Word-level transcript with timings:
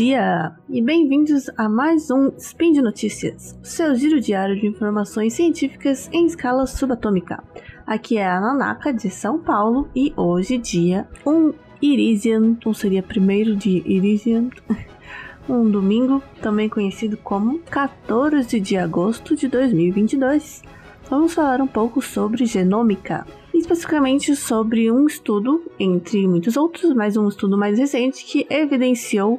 dia 0.00 0.56
e 0.70 0.80
bem-vindos 0.80 1.50
a 1.58 1.68
mais 1.68 2.10
um 2.10 2.32
Spin 2.38 2.72
de 2.72 2.80
Notícias, 2.80 3.54
seu 3.62 3.94
giro 3.94 4.18
diário 4.18 4.58
de 4.58 4.66
informações 4.66 5.34
científicas 5.34 6.08
em 6.10 6.24
escala 6.24 6.66
subatômica. 6.66 7.44
Aqui 7.86 8.16
é 8.16 8.26
a 8.26 8.40
Nanaka 8.40 8.94
de 8.94 9.10
São 9.10 9.38
Paulo 9.38 9.90
e 9.94 10.10
hoje, 10.16 10.56
dia 10.56 11.06
1 11.26 11.52
Irisian, 11.82 12.56
ou 12.64 12.72
seria 12.72 13.02
primeiro 13.02 13.54
de 13.54 13.82
Irisian, 13.84 14.48
um 15.46 15.70
domingo, 15.70 16.22
também 16.40 16.70
conhecido 16.70 17.18
como 17.18 17.58
14 17.58 18.58
de 18.58 18.78
agosto 18.78 19.36
de 19.36 19.48
2022. 19.48 20.62
Vamos 21.10 21.34
falar 21.34 21.60
um 21.60 21.66
pouco 21.66 22.00
sobre 22.00 22.46
genômica, 22.46 23.26
especificamente 23.52 24.34
sobre 24.34 24.90
um 24.90 25.06
estudo, 25.06 25.62
entre 25.78 26.26
muitos 26.26 26.56
outros, 26.56 26.94
mas 26.94 27.18
um 27.18 27.28
estudo 27.28 27.58
mais 27.58 27.78
recente 27.78 28.24
que 28.24 28.46
evidenciou 28.48 29.38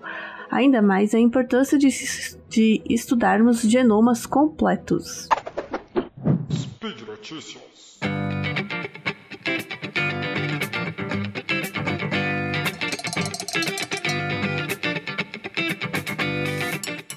ainda 0.52 0.82
mais 0.82 1.16
a 1.16 1.20
importância 1.20 1.78
de, 1.78 1.88
de 2.50 2.82
estudarmos 2.90 3.62
genomas 3.62 4.26
completos. 4.26 5.30
Speed 6.52 7.08
Notícias. 7.08 8.00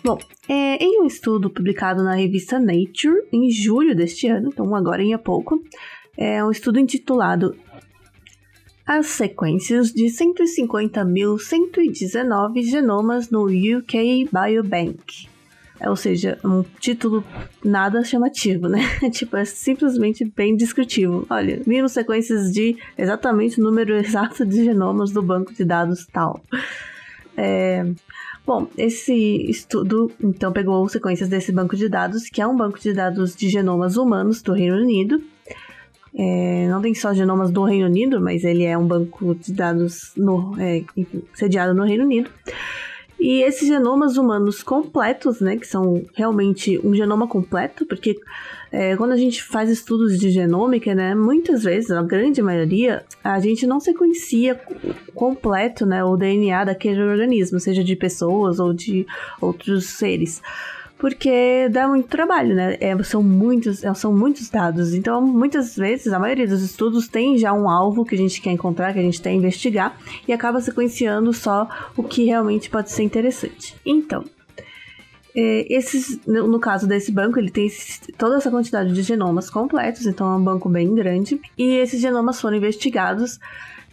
Bom, 0.04 0.18
é, 0.48 0.76
em 0.84 1.02
um 1.02 1.06
estudo 1.06 1.50
publicado 1.50 2.04
na 2.04 2.14
revista 2.14 2.58
Nature 2.60 3.26
em 3.32 3.50
julho 3.50 3.96
deste 3.96 4.28
ano, 4.28 4.50
então 4.52 4.74
agora 4.76 5.02
em 5.02 5.16
pouco, 5.18 5.60
é 6.16 6.44
um 6.44 6.50
estudo 6.50 6.78
intitulado 6.78 7.56
As 8.86 9.06
sequências 9.06 9.90
de 9.92 10.04
150.119 10.06 12.62
genomas 12.62 13.30
no 13.30 13.46
UK 13.46 14.28
Biobank. 14.30 15.26
É, 15.80 15.90
ou 15.90 15.96
seja, 15.96 16.38
um 16.44 16.62
título 16.78 17.24
nada 17.64 18.04
chamativo, 18.04 18.68
né? 18.68 18.78
tipo, 19.10 19.36
é 19.36 19.44
simplesmente 19.44 20.24
bem 20.24 20.56
descritivo. 20.56 21.26
Olha, 21.28 21.60
viram 21.66 21.88
sequências 21.88 22.52
de 22.52 22.76
exatamente 22.96 23.60
o 23.60 23.64
número 23.64 23.92
exato 23.94 24.46
de 24.46 24.62
genomas 24.64 25.10
do 25.10 25.20
banco 25.22 25.52
de 25.52 25.64
dados 25.64 26.06
tal. 26.12 26.40
É, 27.36 27.84
Bom, 28.46 28.68
esse 28.76 29.14
estudo 29.48 30.12
então 30.22 30.52
pegou 30.52 30.86
sequências 30.86 31.30
desse 31.30 31.50
banco 31.50 31.74
de 31.74 31.88
dados, 31.88 32.28
que 32.28 32.42
é 32.42 32.46
um 32.46 32.54
banco 32.54 32.78
de 32.78 32.92
dados 32.92 33.34
de 33.34 33.48
genomas 33.48 33.96
humanos 33.96 34.42
do 34.42 34.52
Reino 34.52 34.76
Unido. 34.76 35.22
É, 36.16 36.68
não 36.68 36.80
tem 36.80 36.94
só 36.94 37.12
genomas 37.12 37.50
do 37.50 37.64
Reino 37.64 37.86
Unido, 37.86 38.20
mas 38.20 38.44
ele 38.44 38.64
é 38.64 38.78
um 38.78 38.86
banco 38.86 39.34
de 39.34 39.52
dados 39.52 40.12
no, 40.16 40.54
é, 40.60 40.84
sediado 41.34 41.74
no 41.74 41.84
Reino 41.84 42.04
Unido. 42.04 42.30
E 43.18 43.42
esses 43.42 43.66
genomas 43.66 44.16
humanos 44.16 44.62
completos, 44.62 45.40
né, 45.40 45.56
que 45.56 45.66
são 45.66 46.04
realmente 46.14 46.78
um 46.86 46.94
genoma 46.94 47.26
completo, 47.26 47.86
porque 47.86 48.16
é, 48.70 48.96
quando 48.96 49.12
a 49.12 49.16
gente 49.16 49.42
faz 49.42 49.70
estudos 49.70 50.18
de 50.18 50.30
genômica, 50.30 50.94
né, 50.94 51.14
muitas 51.14 51.62
vezes, 51.62 51.90
a 51.90 52.02
grande 52.02 52.42
maioria, 52.42 53.02
a 53.22 53.40
gente 53.40 53.66
não 53.66 53.80
sequencia 53.80 54.60
completo, 55.14 55.86
né, 55.86 56.04
o 56.04 56.16
DNA 56.16 56.64
daquele 56.64 57.02
organismo, 57.02 57.58
seja 57.58 57.82
de 57.82 57.96
pessoas 57.96 58.58
ou 58.60 58.74
de 58.74 59.06
outros 59.40 59.86
seres 59.86 60.42
porque 60.98 61.68
dá 61.70 61.88
muito 61.88 62.08
trabalho, 62.08 62.54
né? 62.54 62.76
É, 62.80 63.00
são, 63.02 63.22
muitos, 63.22 63.84
é, 63.84 63.92
são 63.94 64.12
muitos 64.16 64.48
dados. 64.48 64.94
Então, 64.94 65.20
muitas 65.20 65.76
vezes, 65.76 66.12
a 66.12 66.18
maioria 66.18 66.46
dos 66.46 66.62
estudos 66.62 67.08
tem 67.08 67.36
já 67.36 67.52
um 67.52 67.68
alvo 67.68 68.04
que 68.04 68.14
a 68.14 68.18
gente 68.18 68.40
quer 68.40 68.52
encontrar, 68.52 68.92
que 68.92 68.98
a 68.98 69.02
gente 69.02 69.20
quer 69.20 69.32
investigar, 69.32 69.96
e 70.26 70.32
acaba 70.32 70.60
sequenciando 70.60 71.32
só 71.32 71.68
o 71.96 72.02
que 72.02 72.24
realmente 72.24 72.70
pode 72.70 72.90
ser 72.90 73.02
interessante. 73.02 73.74
Então, 73.84 74.24
esses, 75.34 76.20
no 76.26 76.60
caso 76.60 76.86
desse 76.86 77.10
banco, 77.10 77.38
ele 77.38 77.50
tem 77.50 77.68
toda 78.16 78.36
essa 78.36 78.50
quantidade 78.50 78.92
de 78.92 79.02
genomas 79.02 79.50
completos, 79.50 80.06
então 80.06 80.32
é 80.32 80.36
um 80.36 80.44
banco 80.44 80.68
bem 80.68 80.94
grande, 80.94 81.40
e 81.58 81.76
esses 81.76 82.00
genomas 82.00 82.40
foram 82.40 82.56
investigados 82.56 83.38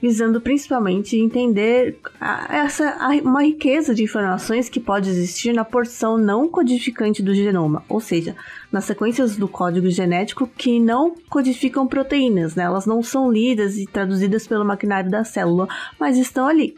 visando 0.01 0.41
principalmente 0.41 1.15
entender 1.15 1.99
a, 2.19 2.57
essa 2.57 2.97
a, 2.99 3.09
uma 3.21 3.43
riqueza 3.43 3.93
de 3.93 4.03
informações 4.03 4.67
que 4.67 4.79
pode 4.79 5.09
existir 5.09 5.53
na 5.53 5.63
porção 5.63 6.17
não 6.17 6.49
codificante 6.49 7.21
do 7.21 7.35
genoma, 7.35 7.83
ou 7.87 7.99
seja, 7.99 8.35
nas 8.71 8.85
sequências 8.85 9.37
do 9.37 9.47
código 9.47 9.89
genético 9.89 10.47
que 10.47 10.79
não 10.79 11.13
codificam 11.29 11.85
proteínas, 11.85 12.55
né? 12.55 12.63
elas 12.63 12.85
não 12.85 13.03
são 13.03 13.31
lidas 13.31 13.77
e 13.77 13.85
traduzidas 13.85 14.47
pelo 14.47 14.65
maquinário 14.65 15.11
da 15.11 15.23
célula, 15.23 15.67
mas 15.99 16.17
estão 16.17 16.47
ali 16.47 16.75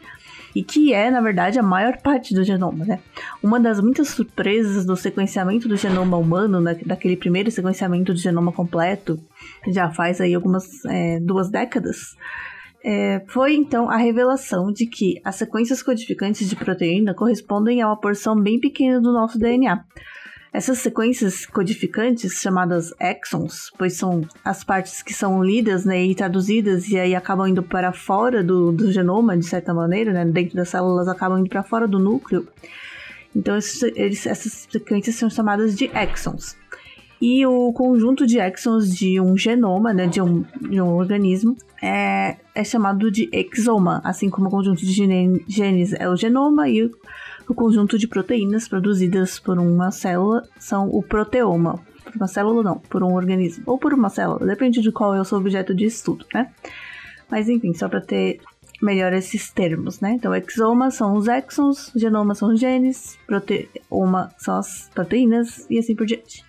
e 0.54 0.62
que 0.62 0.92
é, 0.92 1.10
na 1.10 1.20
verdade, 1.20 1.58
a 1.58 1.62
maior 1.62 1.98
parte 1.98 2.34
do 2.34 2.44
genoma, 2.44 2.84
né? 2.84 3.00
Uma 3.42 3.58
das 3.58 3.80
muitas 3.80 4.08
surpresas 4.08 4.84
do 4.84 4.96
sequenciamento 4.96 5.68
do 5.68 5.76
genoma 5.76 6.16
humano, 6.16 6.60
né, 6.60 6.78
daquele 6.86 7.16
primeiro 7.16 7.50
sequenciamento 7.50 8.12
do 8.12 8.18
genoma 8.18 8.52
completo, 8.52 9.18
já 9.68 9.90
faz 9.90 10.20
aí 10.20 10.34
algumas 10.34 10.84
é, 10.84 11.18
duas 11.20 11.50
décadas, 11.50 12.14
é, 12.84 13.24
foi 13.28 13.54
então 13.54 13.88
a 13.88 13.96
revelação 13.96 14.70
de 14.70 14.84
que 14.84 15.18
as 15.24 15.36
sequências 15.36 15.82
codificantes 15.82 16.46
de 16.46 16.54
proteína 16.54 17.14
correspondem 17.14 17.80
a 17.80 17.86
uma 17.86 17.98
porção 17.98 18.38
bem 18.38 18.60
pequena 18.60 19.00
do 19.00 19.10
nosso 19.10 19.38
DNA. 19.38 19.82
Essas 20.54 20.78
sequências 20.78 21.46
codificantes, 21.46 22.40
chamadas 22.40 22.94
exons, 23.00 23.72
pois 23.76 23.96
são 23.96 24.22
as 24.44 24.62
partes 24.62 25.02
que 25.02 25.12
são 25.12 25.42
lidas 25.42 25.84
né, 25.84 26.00
e 26.04 26.14
traduzidas 26.14 26.88
e 26.88 26.96
aí 26.96 27.12
acabam 27.12 27.48
indo 27.48 27.60
para 27.60 27.92
fora 27.92 28.40
do, 28.40 28.70
do 28.70 28.92
genoma, 28.92 29.36
de 29.36 29.46
certa 29.46 29.74
maneira, 29.74 30.12
né, 30.12 30.24
dentro 30.24 30.54
das 30.54 30.68
células 30.68 31.08
acabam 31.08 31.40
indo 31.40 31.48
para 31.48 31.64
fora 31.64 31.88
do 31.88 31.98
núcleo. 31.98 32.46
Então, 33.34 33.56
esses, 33.56 33.82
eles, 33.96 34.24
essas 34.28 34.68
sequências 34.70 35.16
são 35.16 35.28
chamadas 35.28 35.74
de 35.74 35.90
exons. 35.92 36.56
E 37.20 37.44
o 37.44 37.72
conjunto 37.72 38.24
de 38.24 38.38
exons 38.38 38.94
de 38.94 39.20
um 39.20 39.36
genoma, 39.36 39.92
né, 39.92 40.06
de 40.06 40.22
um, 40.22 40.44
de 40.60 40.80
um 40.80 40.94
organismo, 40.94 41.56
é, 41.82 42.36
é 42.54 42.62
chamado 42.62 43.10
de 43.10 43.28
exoma, 43.32 44.00
assim 44.04 44.30
como 44.30 44.46
o 44.46 44.50
conjunto 44.52 44.86
de 44.86 44.92
genes 45.48 45.92
é 45.94 46.08
o 46.08 46.14
genoma 46.14 46.68
e 46.68 46.84
o, 46.84 46.92
o 47.48 47.54
conjunto 47.54 47.98
de 47.98 48.08
proteínas 48.08 48.68
produzidas 48.68 49.38
por 49.38 49.58
uma 49.58 49.90
célula 49.90 50.42
são 50.58 50.88
o 50.88 51.02
proteoma. 51.02 51.80
Por 52.04 52.16
uma 52.16 52.28
célula 52.28 52.62
não, 52.62 52.78
por 52.78 53.02
um 53.02 53.14
organismo. 53.14 53.64
Ou 53.66 53.78
por 53.78 53.92
uma 53.92 54.08
célula, 54.08 54.46
depende 54.46 54.80
de 54.80 54.92
qual 54.92 55.14
é 55.14 55.20
o 55.20 55.24
seu 55.24 55.38
objeto 55.38 55.74
de 55.74 55.84
estudo, 55.84 56.26
né? 56.32 56.50
Mas 57.30 57.48
enfim, 57.48 57.74
só 57.74 57.88
para 57.88 58.00
ter 58.00 58.40
melhor 58.82 59.12
esses 59.12 59.50
termos, 59.50 60.00
né? 60.00 60.12
Então, 60.12 60.34
exoma 60.34 60.90
são 60.90 61.16
os 61.16 61.26
exons, 61.28 61.90
genoma 61.94 62.34
são 62.34 62.52
os 62.52 62.60
genes, 62.60 63.18
proteoma 63.26 64.30
são 64.38 64.56
as 64.56 64.90
proteínas 64.94 65.66
e 65.70 65.78
assim 65.78 65.94
por 65.94 66.06
diante. 66.06 66.44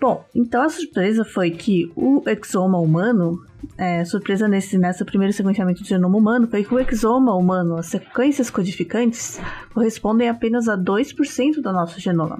Bom, 0.00 0.24
então 0.34 0.62
a 0.62 0.68
surpresa 0.68 1.24
foi 1.24 1.50
que 1.50 1.90
o 1.96 2.22
exoma 2.26 2.78
humano, 2.78 3.42
é, 3.78 4.04
surpresa 4.04 4.46
nesse 4.46 4.76
nessa 4.76 5.04
primeiro 5.04 5.32
sequenciamento 5.32 5.82
do 5.82 5.88
genoma 5.88 6.18
humano, 6.18 6.46
foi 6.46 6.64
que 6.64 6.74
o 6.74 6.78
exoma 6.78 7.34
humano, 7.34 7.76
as 7.76 7.86
sequências 7.86 8.50
codificantes, 8.50 9.40
correspondem 9.72 10.28
apenas 10.28 10.68
a 10.68 10.76
2% 10.76 11.62
do 11.62 11.72
nosso 11.72 11.98
genoma. 12.00 12.38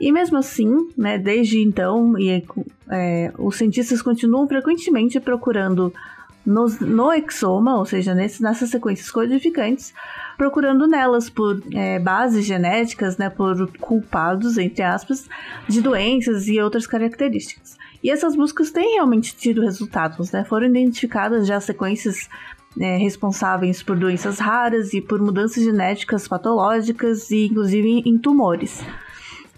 E 0.00 0.10
mesmo 0.10 0.36
assim, 0.36 0.88
né, 0.96 1.16
desde 1.16 1.62
então, 1.62 2.18
e, 2.18 2.44
é, 2.90 3.32
os 3.38 3.56
cientistas 3.56 4.02
continuam 4.02 4.48
frequentemente 4.48 5.20
procurando 5.20 5.94
nos, 6.44 6.80
no 6.80 7.12
exoma, 7.12 7.78
ou 7.78 7.84
seja, 7.84 8.14
nesse, 8.14 8.42
nessas 8.42 8.70
sequências 8.70 9.10
codificantes, 9.10 9.94
procurando 10.36 10.86
nelas 10.86 11.30
por 11.30 11.62
é, 11.72 11.98
bases 11.98 12.44
genéticas, 12.44 13.16
né, 13.16 13.30
por 13.30 13.70
culpados, 13.78 14.58
entre 14.58 14.82
aspas, 14.82 15.28
de 15.68 15.80
doenças 15.80 16.48
e 16.48 16.60
outras 16.60 16.86
características. 16.86 17.78
E 18.02 18.10
essas 18.10 18.34
buscas 18.34 18.70
têm 18.70 18.94
realmente 18.94 19.36
tido 19.36 19.62
resultados, 19.62 20.32
né? 20.32 20.44
Foram 20.44 20.66
identificadas 20.66 21.46
já 21.46 21.60
sequências 21.60 22.28
é, 22.80 22.96
responsáveis 22.96 23.82
por 23.82 23.96
doenças 23.96 24.40
raras 24.40 24.92
e 24.92 25.00
por 25.00 25.20
mudanças 25.20 25.62
genéticas 25.62 26.26
patológicas 26.26 27.30
e 27.30 27.46
inclusive 27.46 27.88
em, 27.88 28.02
em 28.08 28.18
tumores. 28.18 28.84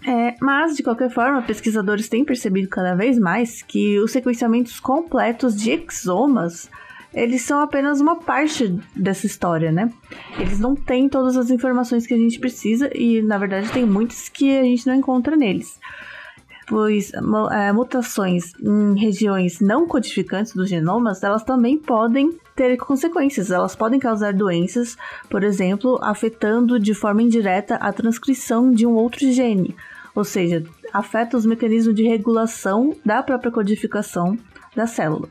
É, 0.07 0.35
mas, 0.39 0.75
de 0.75 0.83
qualquer 0.83 1.09
forma, 1.09 1.41
pesquisadores 1.41 2.07
têm 2.07 2.23
percebido 2.23 2.69
cada 2.69 2.93
vez 2.93 3.17
mais 3.17 3.63
que 3.63 3.97
os 3.99 4.11
sequenciamentos 4.11 4.79
completos 4.79 5.59
de 5.59 5.71
exomas 5.71 6.69
eles 7.15 7.43
são 7.43 7.61
apenas 7.61 8.01
uma 8.01 8.17
parte 8.17 8.77
dessa 8.93 9.25
história, 9.25 9.71
né? 9.71 9.91
Eles 10.37 10.59
não 10.59 10.75
têm 10.75 11.07
todas 11.07 11.37
as 11.37 11.49
informações 11.49 12.05
que 12.05 12.13
a 12.13 12.17
gente 12.17 12.37
precisa 12.39 12.89
e, 12.93 13.21
na 13.21 13.37
verdade, 13.37 13.71
tem 13.71 13.85
muitas 13.85 14.27
que 14.27 14.57
a 14.57 14.63
gente 14.63 14.85
não 14.85 14.95
encontra 14.95 15.37
neles. 15.37 15.79
Pois 16.67 17.11
é, 17.13 17.71
mutações 17.71 18.51
em 18.59 18.99
regiões 18.99 19.59
não 19.61 19.87
codificantes 19.87 20.53
dos 20.53 20.67
genomas, 20.67 21.23
elas 21.23 21.43
também 21.43 21.77
podem 21.77 22.37
ter 22.55 22.75
consequências. 22.77 23.51
Elas 23.51 23.75
podem 23.75 23.99
causar 23.99 24.33
doenças, 24.33 24.97
por 25.29 25.43
exemplo, 25.43 25.99
afetando 26.01 26.79
de 26.79 26.93
forma 26.93 27.21
indireta 27.21 27.75
a 27.75 27.93
transcrição 27.93 28.71
de 28.71 28.85
um 28.85 28.93
outro 28.93 29.31
gene, 29.31 29.75
ou 30.13 30.23
seja, 30.23 30.63
afeta 30.91 31.37
os 31.37 31.45
mecanismos 31.45 31.95
de 31.95 32.03
regulação 32.03 32.95
da 33.05 33.21
própria 33.21 33.51
codificação 33.51 34.37
da 34.75 34.87
célula. 34.87 35.29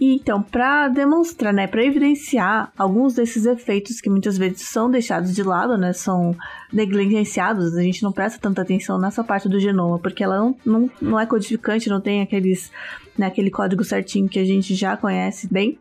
Então, 0.00 0.42
para 0.42 0.88
demonstrar, 0.88 1.52
né, 1.52 1.66
para 1.66 1.84
evidenciar 1.84 2.72
alguns 2.78 3.14
desses 3.14 3.44
efeitos 3.44 4.00
que 4.00 4.08
muitas 4.08 4.38
vezes 4.38 4.62
são 4.62 4.90
deixados 4.90 5.34
de 5.34 5.42
lado, 5.42 5.76
né, 5.76 5.92
são 5.92 6.34
negligenciados, 6.72 7.76
a 7.76 7.82
gente 7.82 8.02
não 8.02 8.10
presta 8.10 8.38
tanta 8.40 8.62
atenção 8.62 8.98
nessa 8.98 9.22
parte 9.22 9.46
do 9.46 9.60
genoma, 9.60 9.98
porque 9.98 10.24
ela 10.24 10.38
não, 10.38 10.56
não, 10.64 10.90
não 11.02 11.20
é 11.20 11.26
codificante, 11.26 11.90
não 11.90 12.00
tem 12.00 12.22
aqueles, 12.22 12.72
né, 13.18 13.26
aquele 13.26 13.50
código 13.50 13.84
certinho 13.84 14.26
que 14.26 14.38
a 14.38 14.44
gente 14.44 14.74
já 14.74 14.96
conhece 14.96 15.46
bem 15.52 15.78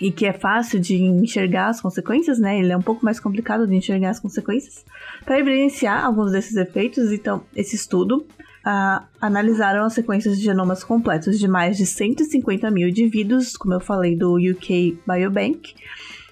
e 0.00 0.10
que 0.10 0.24
é 0.24 0.32
fácil 0.32 0.80
de 0.80 0.96
enxergar 0.96 1.68
as 1.68 1.80
consequências, 1.80 2.38
né? 2.38 2.58
Ele 2.58 2.70
é 2.70 2.76
um 2.76 2.82
pouco 2.82 3.04
mais 3.04 3.18
complicado 3.18 3.66
de 3.66 3.74
enxergar 3.74 4.10
as 4.10 4.20
consequências. 4.20 4.84
Para 5.24 5.40
evidenciar 5.40 6.04
alguns 6.04 6.30
desses 6.30 6.56
efeitos, 6.56 7.10
então, 7.10 7.42
esse 7.54 7.74
estudo 7.74 8.24
uh, 8.68 9.02
analisaram 9.18 9.84
as 9.84 9.94
sequências 9.94 10.36
de 10.36 10.44
genomas 10.44 10.84
completos 10.84 11.38
de 11.38 11.48
mais 11.48 11.78
de 11.78 11.86
150 11.86 12.70
mil 12.70 12.88
indivíduos, 12.88 13.56
como 13.56 13.72
eu 13.72 13.80
falei, 13.80 14.14
do 14.14 14.36
UK 14.36 14.98
Biobank, 15.06 15.74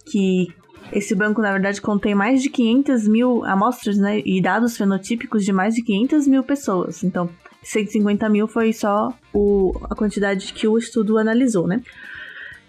que 0.04 0.54
esse 0.92 1.14
banco, 1.14 1.40
na 1.40 1.50
verdade, 1.50 1.80
contém 1.80 2.14
mais 2.14 2.42
de 2.42 2.50
500 2.50 3.08
mil 3.08 3.44
amostras 3.44 3.96
né, 3.96 4.22
e 4.24 4.40
dados 4.40 4.76
fenotípicos 4.76 5.44
de 5.44 5.52
mais 5.52 5.74
de 5.74 5.82
500 5.82 6.28
mil 6.28 6.44
pessoas. 6.44 7.02
Então, 7.02 7.28
150 7.62 8.28
mil 8.28 8.46
foi 8.46 8.72
só 8.72 9.12
o, 9.32 9.72
a 9.90 9.94
quantidade 9.96 10.52
que 10.52 10.68
o 10.68 10.78
estudo 10.78 11.18
analisou, 11.18 11.66
né? 11.66 11.82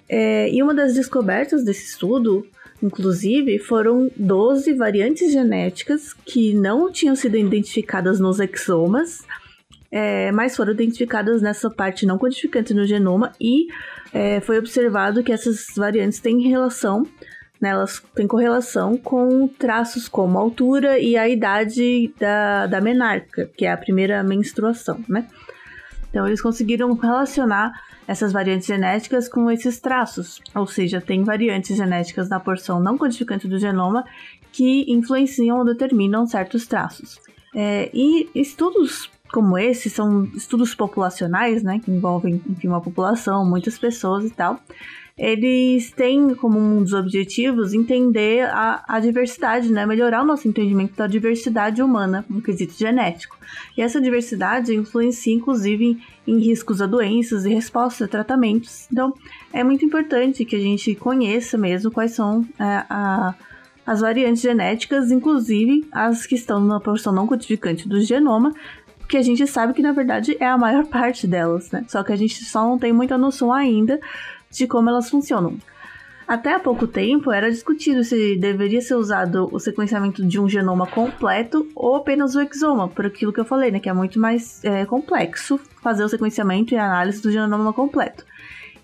É, 0.10 0.50
e 0.50 0.64
uma 0.64 0.74
das 0.74 0.96
descobertas 0.96 1.64
desse 1.64 1.86
estudo, 1.86 2.48
inclusive, 2.82 3.60
foram 3.60 4.10
12 4.16 4.74
variantes 4.74 5.32
genéticas 5.32 6.14
que 6.14 6.54
não 6.56 6.92
tinham 6.92 7.16
sido 7.16 7.38
identificadas 7.38 8.20
nos 8.20 8.40
exomas, 8.40 9.24
é, 9.92 10.32
mas 10.32 10.56
foram 10.56 10.74
identificadas 10.74 11.42
nessa 11.42 11.70
parte 11.70 12.06
não 12.06 12.18
codificante 12.18 12.74
no 12.74 12.86
genoma 12.86 13.32
e 13.40 13.68
é, 14.14 14.40
foi 14.42 14.58
observado 14.58 15.24
que 15.24 15.32
essas 15.32 15.68
variantes 15.76 16.20
têm 16.20 16.42
relação, 16.48 17.04
né, 17.60 17.70
elas 17.70 18.02
têm 18.14 18.28
correlação 18.28 18.98
com 18.98 19.48
traços 19.48 20.08
como 20.08 20.38
a 20.38 20.42
altura 20.42 21.00
e 21.00 21.18
a 21.18 21.28
idade 21.28 22.14
da, 22.20 22.68
da 22.68 22.82
menarca, 22.82 23.50
que 23.58 23.66
é 23.66 23.72
a 23.72 23.78
primeira 23.78 24.24
menstruação, 24.24 25.00
né? 25.08 25.28
Então 26.10 26.26
eles 26.26 26.42
conseguiram 26.42 26.94
relacionar 26.94 27.72
essas 28.08 28.32
variantes 28.32 28.68
genéticas 28.68 29.28
com 29.28 29.52
esses 29.52 29.80
traços, 29.80 30.42
ou 30.56 30.66
seja, 30.66 31.02
tem 31.02 31.24
variantes 31.24 31.76
genéticas 31.76 32.30
na 32.30 32.40
porção 32.40 32.80
não 32.80 32.98
codificante 32.98 33.48
do 33.48 33.60
genoma 33.60 34.06
que 34.52 34.86
influenciam 34.88 35.58
ou 35.58 35.66
determinam 35.66 36.26
certos 36.26 36.66
traços. 36.66 37.20
É, 37.54 37.90
e 37.94 38.30
estudos 38.34 39.10
como 39.32 39.58
esse 39.58 39.90
são 39.90 40.26
estudos 40.36 40.74
populacionais, 40.74 41.64
né, 41.64 41.80
que 41.84 41.92
envolvem 41.92 42.42
enfim, 42.50 42.68
uma 42.68 42.82
população, 42.82 43.46
muitas 43.46 43.78
pessoas 43.78 44.26
e 44.26 44.30
tal. 44.30 44.60
Eles 45.18 45.90
têm 45.90 46.36
como 46.36 46.60
um 46.60 46.84
dos 46.84 46.94
objetivos 46.94 47.74
entender 47.74 48.46
a, 48.46 48.84
a 48.88 49.00
diversidade, 49.00 49.72
né, 49.72 49.84
melhorar 49.84 50.22
o 50.22 50.26
nosso 50.26 50.48
entendimento 50.48 50.96
da 50.96 51.08
diversidade 51.08 51.82
humana 51.82 52.24
no 52.30 52.40
quesito 52.40 52.78
genético. 52.78 53.36
E 53.76 53.82
essa 53.82 54.00
diversidade 54.00 54.76
influencia 54.76 55.34
inclusive 55.34 55.98
em, 56.28 56.38
riscos 56.38 56.84
a 56.84 56.86
doenças 56.86 57.46
e 57.46 57.50
respostas 57.50 58.08
a 58.08 58.12
tratamentos. 58.12 58.88
Então, 58.92 59.12
é 59.52 59.64
muito 59.64 59.84
importante 59.84 60.46
que 60.46 60.56
a 60.56 60.60
gente 60.60 60.94
conheça 60.94 61.58
mesmo 61.58 61.90
quais 61.90 62.12
são 62.12 62.46
é, 62.60 62.64
a 62.88 63.34
as 63.88 64.02
variantes 64.02 64.42
genéticas, 64.42 65.12
inclusive 65.12 65.88
as 65.94 66.26
que 66.26 66.36
estão 66.36 66.60
na 66.60 66.78
porção 66.78 67.14
não 67.14 67.26
codificante 67.26 67.88
do 67.88 68.02
genoma, 68.02 68.54
que 69.08 69.18
a 69.18 69.22
gente 69.22 69.46
sabe 69.48 69.74
que 69.74 69.82
na 69.82 69.92
verdade 69.92 70.36
é 70.40 70.46
a 70.46 70.58
maior 70.58 70.86
parte 70.90 71.28
delas, 71.28 71.72
né? 71.72 71.86
Só 71.88 72.04
que 72.04 72.12
a 72.12 72.16
gente 72.16 72.44
só 72.44 72.64
não 72.64 72.78
tem 72.78 72.92
muita 72.92 73.18
noção 73.18 73.52
ainda 73.54 74.00
de 74.52 74.68
como 74.68 74.90
elas 74.90 75.10
funcionam. 75.10 75.58
Até 76.28 76.54
há 76.54 76.60
pouco 76.60 76.86
tempo 76.86 77.32
era 77.32 77.50
discutido 77.50 78.04
se 78.04 78.36
deveria 78.36 78.82
ser 78.82 78.96
usado 78.96 79.48
o 79.50 79.60
sequenciamento 79.60 80.26
de 80.26 80.38
um 80.38 80.50
genoma 80.50 80.86
completo 80.86 81.66
ou 81.74 81.96
apenas 81.96 82.36
o 82.36 82.42
exoma, 82.42 82.90
por 82.90 83.06
aquilo 83.06 83.32
que 83.32 83.40
eu 83.40 83.46
falei, 83.46 83.72
né? 83.72 83.80
Que 83.80 83.88
é 83.88 83.94
muito 83.94 84.20
mais 84.20 84.62
é, 84.66 84.86
complexo 84.86 85.58
fazer 85.82 86.04
o 86.04 86.10
sequenciamento 86.10 86.74
e 86.74 86.78
análise 86.78 87.22
do 87.22 87.32
genoma 87.32 87.72
completo. 87.72 88.26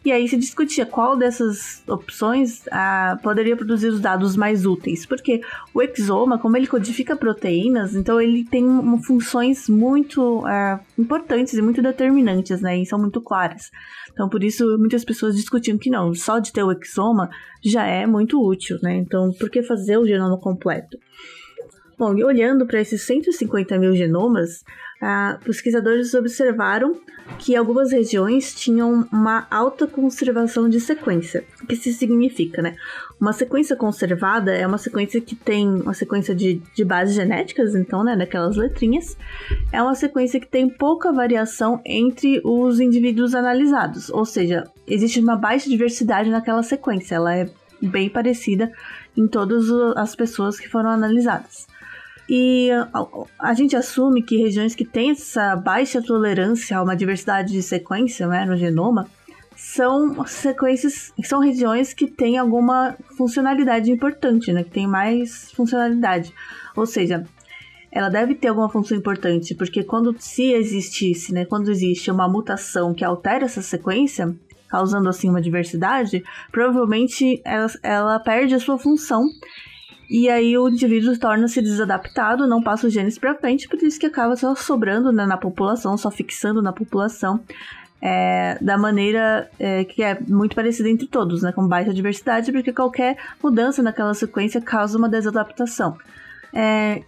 E 0.06 0.12
aí 0.12 0.28
se 0.28 0.36
discutia 0.36 0.86
qual 0.86 1.16
dessas 1.16 1.82
opções 1.88 2.64
ah, 2.70 3.18
poderia 3.24 3.56
produzir 3.56 3.88
os 3.88 4.02
dados 4.02 4.36
mais 4.36 4.66
úteis, 4.66 5.06
porque 5.06 5.42
o 5.74 5.82
exoma, 5.82 6.38
como 6.38 6.58
ele 6.58 6.68
codifica 6.68 7.16
proteínas, 7.16 7.96
então 7.96 8.20
ele 8.20 8.44
tem 8.44 8.66
funções 9.02 9.70
muito 9.70 10.44
ah, 10.46 10.82
importantes 11.00 11.54
e 11.54 11.62
muito 11.62 11.82
determinantes, 11.82 12.60
né? 12.60 12.78
E 12.78 12.86
são 12.86 13.00
muito 13.00 13.22
claras. 13.22 13.72
Então, 14.12 14.28
por 14.28 14.44
isso, 14.44 14.78
muitas 14.78 15.06
pessoas 15.06 15.36
discutiam 15.36 15.78
que 15.78 15.90
não, 15.90 16.14
só 16.14 16.38
de 16.38 16.52
ter 16.52 16.64
o 16.64 16.72
exoma 16.72 17.30
já 17.64 17.86
é 17.86 18.06
muito 18.06 18.46
útil, 18.46 18.78
né? 18.84 18.98
Então, 18.98 19.32
por 19.40 19.50
que 19.50 19.64
fazer 19.64 19.98
o 19.98 20.06
genoma 20.06 20.38
completo? 20.38 20.98
Bom, 21.98 22.18
e 22.18 22.24
olhando 22.24 22.66
para 22.66 22.82
esses 22.82 23.02
150 23.04 23.78
mil 23.80 23.96
genomas, 23.96 24.64
ah, 25.06 25.38
pesquisadores 25.44 26.14
observaram 26.14 26.98
que 27.38 27.56
algumas 27.58 27.92
regiões 27.92 28.56
tinham 28.56 29.06
uma 29.12 29.46
alta 29.52 29.86
conservação 29.86 30.70
de 30.70 30.80
sequência. 30.80 31.44
O 31.62 31.68
que 31.68 31.74
isso 31.74 31.92
significa, 31.92 32.62
né? 32.62 32.76
Uma 33.20 33.34
sequência 33.34 33.76
conservada 33.76 34.54
é 34.54 34.66
uma 34.66 34.78
sequência 34.78 35.20
que 35.20 35.36
tem 35.36 35.68
uma 35.68 35.94
sequência 35.94 36.34
de, 36.34 36.62
de 36.74 36.86
bases 36.86 37.16
genéticas, 37.16 37.76
então, 37.76 38.02
né, 38.02 38.16
daquelas 38.16 38.56
letrinhas. 38.56 39.18
É 39.74 39.82
uma 39.82 39.96
sequência 39.96 40.40
que 40.40 40.48
tem 40.48 40.70
pouca 40.70 41.12
variação 41.12 41.82
entre 41.86 42.40
os 42.44 42.80
indivíduos 42.80 43.36
analisados, 43.36 44.10
ou 44.10 44.24
seja, 44.24 44.64
existe 44.88 45.20
uma 45.20 45.36
baixa 45.36 45.70
diversidade 45.70 46.30
naquela 46.30 46.64
sequência, 46.64 47.16
ela 47.16 47.36
é 47.36 47.50
bem 47.82 48.10
parecida 48.10 48.72
em 49.18 49.28
todas 49.28 49.70
as 49.98 50.16
pessoas 50.16 50.58
que 50.58 50.70
foram 50.70 50.90
analisadas. 50.90 51.68
E 52.30 52.70
a, 53.38 53.54
gente 53.54 53.76
assume 53.76 54.24
que 54.24 54.38
regiões 54.38 54.74
que 54.74 54.86
têm 54.86 55.12
essa 55.12 55.56
baixa 55.56 56.02
tolerância 56.02 56.78
a 56.78 56.84
uma 56.84 56.96
diversidade 56.96 57.52
de 57.52 57.62
sequência 57.62 58.28
né, 58.28 58.46
no 58.46 58.56
genoma 58.56 59.10
são 59.56 60.26
sequências, 60.26 61.14
são 61.24 61.40
regiões 61.40 61.94
que 61.94 62.08
têm 62.08 62.38
alguma 62.38 62.96
funcionalidade 63.18 63.92
importante, 63.92 64.52
né, 64.52 64.64
que 64.64 64.72
tem 64.72 64.88
mais 64.88 65.52
funcionalidade. 65.52 66.34
Ou 66.76 66.86
seja, 66.86 67.26
ela 67.92 68.10
deve 68.10 68.36
ter 68.36 68.48
alguma 68.48 68.70
função 68.70 68.98
importante, 68.98 69.54
porque 69.54 69.84
quando 69.84 70.16
se 70.18 70.52
existisse, 70.54 71.34
né, 71.34 71.46
quando 71.46 71.70
existe 71.70 72.10
uma 72.10 72.28
mutação 72.28 72.94
que 72.94 73.06
altera 73.06 73.46
essa 73.46 73.62
sequência, 73.62 74.36
causando 74.68 75.08
assim 75.08 75.30
uma 75.30 75.42
diversidade, 75.42 76.24
provavelmente 76.52 77.42
ela, 77.46 77.68
ela 77.84 78.20
perde 78.20 78.56
a 78.56 78.60
sua 78.60 78.80
função 78.80 79.24
e 80.14 80.30
aí 80.30 80.56
o 80.56 80.70
indivíduo 80.70 81.18
torna-se 81.18 81.60
desadaptado, 81.60 82.46
não 82.46 82.62
passa 82.62 82.86
os 82.86 82.94
genes 82.94 83.18
para 83.18 83.34
frente, 83.34 83.68
por 83.68 83.82
isso 83.82 84.00
que 84.00 84.06
acaba 84.06 84.36
só 84.36 84.54
sobrando 84.54 85.12
né, 85.12 85.26
na 85.26 85.38
população, 85.38 85.98
só 85.98 86.12
fixando 86.12 86.62
na 86.62 86.72
população. 86.72 87.40
É, 88.00 88.60
da 88.62 88.78
maneira 88.78 89.50
é, 89.58 89.86
que 89.86 90.04
é 90.04 90.20
muito 90.28 90.56
parecida 90.56 90.88
entre 90.88 91.08
todos, 91.08 91.42
né, 91.42 91.52
com 91.52 91.68
baixa 91.68 91.92
diversidade, 91.92 92.52
porque 92.52 92.72
qualquer 92.72 93.18
mudança 93.42 93.82
naquela 93.82 94.14
sequência 94.14 94.62
causa 94.62 95.00
uma 95.00 95.10
desadaptação. 95.10 95.98
É, 96.56 97.02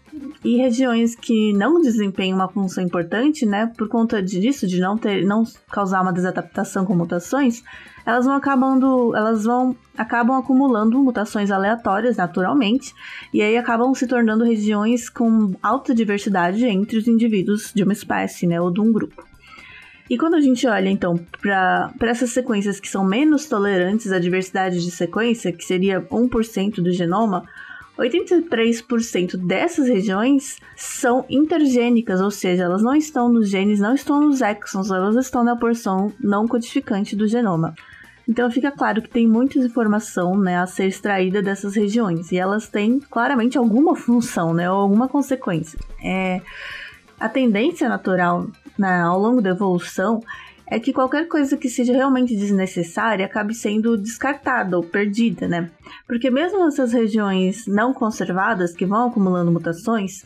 e 0.43 0.57
regiões 0.57 1.15
que 1.15 1.53
não 1.53 1.79
desempenham 1.79 2.35
uma 2.35 2.49
função 2.49 2.83
importante, 2.83 3.45
né, 3.45 3.71
por 3.77 3.87
conta 3.87 4.21
disso, 4.21 4.65
de 4.65 4.79
não 4.79 4.97
ter, 4.97 5.23
não 5.23 5.43
causar 5.71 6.01
uma 6.01 6.11
desadaptação 6.11 6.83
com 6.83 6.95
mutações, 6.95 7.63
elas 8.03 8.25
vão 8.25 8.35
acabando, 8.35 9.15
elas 9.15 9.43
vão 9.43 9.75
acabam 9.95 10.35
acumulando 10.37 10.97
mutações 10.97 11.51
aleatórias 11.51 12.17
naturalmente, 12.17 12.93
e 13.31 13.41
aí 13.41 13.55
acabam 13.55 13.93
se 13.93 14.07
tornando 14.07 14.43
regiões 14.43 15.09
com 15.09 15.53
alta 15.61 15.93
diversidade 15.93 16.65
entre 16.65 16.97
os 16.97 17.07
indivíduos 17.07 17.71
de 17.73 17.83
uma 17.83 17.93
espécie, 17.93 18.47
né, 18.47 18.59
ou 18.59 18.71
de 18.71 18.81
um 18.81 18.91
grupo. 18.91 19.23
E 20.09 20.17
quando 20.17 20.35
a 20.35 20.41
gente 20.41 20.67
olha 20.67 20.89
então 20.89 21.19
para 21.41 21.91
essas 22.01 22.31
sequências 22.31 22.79
que 22.79 22.87
são 22.87 23.03
menos 23.03 23.45
tolerantes 23.45 24.11
à 24.11 24.19
diversidade 24.19 24.83
de 24.83 24.91
sequência, 24.91 25.51
que 25.51 25.65
seria 25.65 26.01
1% 26.01 26.75
do 26.75 26.91
genoma, 26.91 27.43
83% 27.97 29.37
dessas 29.37 29.87
regiões 29.87 30.57
são 30.75 31.25
intergênicas, 31.29 32.19
ou 32.19 32.29
seja, 32.29 32.63
elas 32.63 32.83
não 32.83 32.95
estão 32.95 33.29
nos 33.29 33.49
genes, 33.49 33.79
não 33.79 33.93
estão 33.93 34.21
nos 34.21 34.41
exons, 34.41 34.91
elas 34.91 35.15
estão 35.15 35.43
na 35.43 35.55
porção 35.55 36.11
não 36.19 36.47
codificante 36.47 37.15
do 37.15 37.27
genoma. 37.27 37.73
Então 38.27 38.49
fica 38.49 38.71
claro 38.71 39.01
que 39.01 39.09
tem 39.09 39.27
muita 39.27 39.59
informação 39.59 40.35
né, 40.37 40.57
a 40.57 40.65
ser 40.65 40.87
extraída 40.87 41.41
dessas 41.41 41.75
regiões 41.75 42.31
e 42.31 42.37
elas 42.37 42.67
têm 42.67 42.99
claramente 42.99 43.57
alguma 43.57 43.95
função, 43.95 44.53
né, 44.53 44.69
ou 44.69 44.77
alguma 44.77 45.07
consequência. 45.07 45.79
É, 46.03 46.41
a 47.19 47.29
tendência 47.29 47.87
natural 47.87 48.47
né, 48.77 49.01
ao 49.01 49.19
longo 49.19 49.41
da 49.41 49.51
evolução 49.51 50.21
é 50.67 50.79
que 50.79 50.91
qualquer 50.91 51.27
coisa 51.27 51.57
que 51.57 51.69
seja 51.69 51.93
realmente 51.93 52.35
desnecessária 52.35 53.25
acabe 53.25 53.53
sendo 53.53 53.97
descartada 53.97 54.77
ou 54.77 54.83
perdida, 54.83 55.47
né? 55.47 55.69
Porque 56.07 56.29
mesmo 56.29 56.67
essas 56.67 56.91
regiões 56.91 57.67
não 57.67 57.93
conservadas 57.93 58.73
que 58.73 58.85
vão 58.85 59.07
acumulando 59.07 59.51
mutações, 59.51 60.23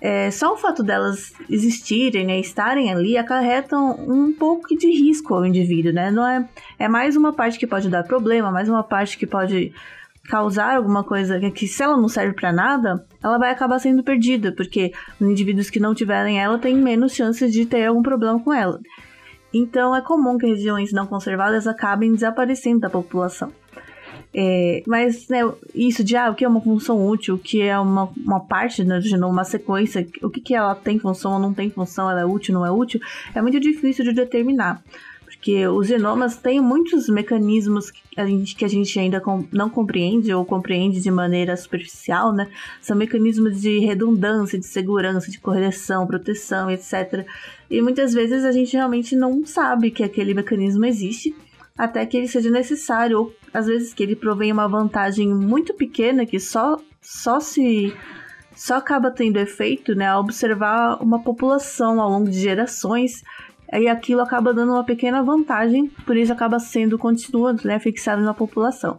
é, 0.00 0.30
só 0.30 0.54
o 0.54 0.56
fato 0.56 0.82
delas 0.82 1.32
existirem, 1.48 2.26
né, 2.26 2.40
estarem 2.40 2.92
ali, 2.92 3.16
acarretam 3.16 3.92
um 4.08 4.32
pouco 4.32 4.76
de 4.76 4.88
risco 4.88 5.32
ao 5.32 5.46
indivíduo, 5.46 5.92
né? 5.92 6.10
Não 6.10 6.26
é, 6.26 6.48
é 6.78 6.88
mais 6.88 7.16
uma 7.16 7.32
parte 7.32 7.58
que 7.58 7.66
pode 7.66 7.88
dar 7.88 8.02
problema, 8.02 8.50
mais 8.50 8.68
uma 8.68 8.82
parte 8.82 9.16
que 9.16 9.26
pode 9.26 9.72
causar 10.28 10.76
alguma 10.76 11.02
coisa 11.04 11.38
que 11.50 11.66
se 11.66 11.82
ela 11.82 11.96
não 11.96 12.08
serve 12.08 12.34
para 12.34 12.52
nada, 12.52 13.04
ela 13.22 13.38
vai 13.38 13.50
acabar 13.50 13.78
sendo 13.78 14.02
perdida, 14.02 14.52
porque 14.52 14.92
indivíduos 15.20 15.70
que 15.70 15.80
não 15.80 15.94
tiverem 15.94 16.40
ela 16.40 16.58
têm 16.58 16.76
menos 16.76 17.12
chances 17.14 17.52
de 17.52 17.66
ter 17.66 17.86
algum 17.86 18.02
problema 18.02 18.40
com 18.40 18.52
ela. 18.52 18.80
Então 19.52 19.94
é 19.94 20.00
comum 20.00 20.38
que 20.38 20.46
regiões 20.46 20.92
não 20.92 21.06
conservadas 21.06 21.66
acabem 21.66 22.12
desaparecendo 22.12 22.80
da 22.80 22.90
população. 22.90 23.52
É, 24.34 24.82
mas 24.86 25.28
né, 25.28 25.40
isso 25.74 26.02
de 26.02 26.16
ah, 26.16 26.30
o 26.30 26.34
que 26.34 26.42
é 26.42 26.48
uma 26.48 26.60
função 26.60 27.06
útil, 27.06 27.34
o 27.34 27.38
que 27.38 27.60
é 27.60 27.78
uma, 27.78 28.08
uma 28.16 28.40
parte 28.40 28.82
né, 28.82 28.98
do 28.98 29.06
genoma, 29.06 29.32
uma 29.32 29.44
sequência, 29.44 30.06
o 30.22 30.30
que, 30.30 30.40
que 30.40 30.54
ela 30.54 30.74
tem 30.74 30.98
função 30.98 31.34
ou 31.34 31.38
não 31.38 31.52
tem 31.52 31.68
função, 31.68 32.10
ela 32.10 32.22
é 32.22 32.24
útil 32.24 32.54
ou 32.54 32.60
não 32.60 32.66
é 32.66 32.70
útil, 32.70 32.98
é 33.34 33.42
muito 33.42 33.60
difícil 33.60 34.04
de 34.04 34.12
determinar. 34.14 34.82
Porque 35.32 35.66
os 35.66 35.88
genomas 35.88 36.36
têm 36.36 36.60
muitos 36.60 37.08
mecanismos 37.08 37.90
que 37.90 38.20
a 38.20 38.26
gente, 38.26 38.54
que 38.54 38.64
a 38.64 38.68
gente 38.68 38.98
ainda 38.98 39.20
com, 39.20 39.44
não 39.50 39.68
compreende 39.70 40.32
ou 40.32 40.44
compreende 40.44 41.00
de 41.00 41.10
maneira 41.10 41.56
superficial, 41.56 42.32
né? 42.32 42.48
São 42.80 42.96
mecanismos 42.96 43.60
de 43.60 43.78
redundância, 43.80 44.58
de 44.58 44.66
segurança, 44.66 45.30
de 45.30 45.40
correção, 45.40 46.06
proteção, 46.06 46.70
etc. 46.70 47.26
E 47.68 47.80
muitas 47.80 48.12
vezes 48.12 48.44
a 48.44 48.52
gente 48.52 48.74
realmente 48.74 49.16
não 49.16 49.44
sabe 49.44 49.90
que 49.90 50.04
aquele 50.04 50.34
mecanismo 50.34 50.84
existe 50.84 51.34
até 51.76 52.04
que 52.04 52.16
ele 52.16 52.28
seja 52.28 52.50
necessário, 52.50 53.18
ou 53.18 53.34
às 53.52 53.66
vezes 53.66 53.94
que 53.94 54.02
ele 54.02 54.14
provém 54.14 54.52
uma 54.52 54.68
vantagem 54.68 55.34
muito 55.34 55.74
pequena 55.74 56.26
que 56.26 56.38
só, 56.38 56.78
só 57.00 57.40
se 57.40 57.92
só 58.54 58.76
acaba 58.76 59.10
tendo 59.10 59.38
efeito, 59.38 59.94
né, 59.94 60.06
ao 60.06 60.20
observar 60.20 61.02
uma 61.02 61.22
população 61.22 62.00
ao 62.00 62.10
longo 62.10 62.30
de 62.30 62.38
gerações, 62.38 63.22
e 63.80 63.88
aquilo 63.88 64.20
acaba 64.20 64.52
dando 64.52 64.72
uma 64.72 64.84
pequena 64.84 65.22
vantagem, 65.22 65.88
por 66.06 66.16
isso 66.16 66.32
acaba 66.32 66.58
sendo 66.58 66.98
continua, 66.98 67.54
né, 67.64 67.78
fixado 67.78 68.22
na 68.22 68.34
população. 68.34 68.98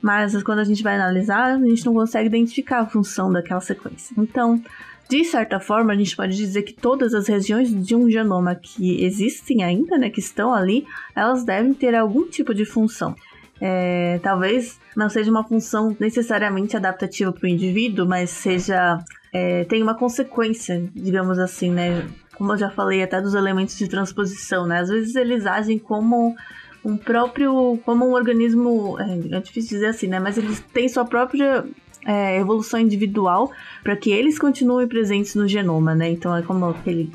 Mas 0.00 0.40
quando 0.42 0.60
a 0.60 0.64
gente 0.64 0.82
vai 0.82 0.94
analisar, 0.94 1.54
a 1.54 1.58
gente 1.58 1.84
não 1.84 1.94
consegue 1.94 2.26
identificar 2.26 2.80
a 2.80 2.86
função 2.86 3.32
daquela 3.32 3.60
sequência. 3.60 4.14
Então, 4.16 4.62
de 5.08 5.24
certa 5.24 5.58
forma, 5.58 5.92
a 5.92 5.96
gente 5.96 6.14
pode 6.14 6.36
dizer 6.36 6.62
que 6.62 6.72
todas 6.72 7.14
as 7.14 7.28
regiões 7.28 7.68
de 7.68 7.94
um 7.94 8.10
genoma 8.10 8.54
que 8.54 9.04
existem 9.04 9.62
ainda, 9.62 9.96
né, 9.98 10.10
que 10.10 10.20
estão 10.20 10.52
ali, 10.54 10.86
elas 11.14 11.44
devem 11.44 11.72
ter 11.74 11.94
algum 11.94 12.28
tipo 12.28 12.54
de 12.54 12.64
função. 12.64 13.14
É, 13.60 14.20
talvez 14.22 14.78
não 14.94 15.08
seja 15.08 15.30
uma 15.30 15.42
função 15.42 15.96
necessariamente 15.98 16.76
adaptativa 16.76 17.32
para 17.32 17.46
o 17.46 17.48
indivíduo, 17.48 18.06
mas 18.06 18.30
seja 18.30 18.98
é, 19.32 19.64
tem 19.64 19.82
uma 19.82 19.94
consequência, 19.94 20.88
digamos 20.94 21.38
assim, 21.38 21.70
né? 21.70 22.06
Como 22.36 22.52
eu 22.52 22.58
já 22.58 22.70
falei 22.70 23.02
até 23.02 23.20
dos 23.20 23.34
elementos 23.34 23.76
de 23.78 23.88
transposição, 23.88 24.66
né? 24.66 24.80
Às 24.80 24.88
vezes 24.88 25.14
eles 25.14 25.46
agem 25.46 25.78
como 25.78 26.36
um 26.84 26.96
próprio, 26.96 27.78
como 27.84 28.06
um 28.06 28.12
organismo, 28.12 28.96
é, 29.00 29.36
é 29.36 29.40
difícil 29.40 29.78
dizer 29.78 29.86
assim, 29.86 30.06
né? 30.06 30.20
Mas 30.20 30.38
eles 30.38 30.60
têm 30.72 30.88
sua 30.88 31.04
própria 31.04 31.64
é, 32.06 32.38
evolução 32.38 32.78
individual 32.78 33.50
para 33.82 33.96
que 33.96 34.10
eles 34.10 34.38
continuem 34.38 34.86
presentes 34.86 35.34
no 35.34 35.48
genoma, 35.48 35.94
né? 35.94 36.10
Então 36.10 36.34
é 36.34 36.42
como 36.42 36.66
aquele 36.66 37.10